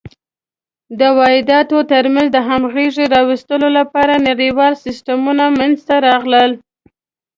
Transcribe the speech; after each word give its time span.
د 0.99 1.01
واحداتو 1.17 1.77
تر 1.91 2.05
منځ 2.13 2.27
د 2.33 2.37
همغږۍ 2.47 2.87
راوستلو 3.15 3.67
لپاره 3.79 4.13
نړیوال 4.29 4.73
سیسټمونه 4.85 5.45
منځته 5.59 5.95
راغلل. 6.07 6.51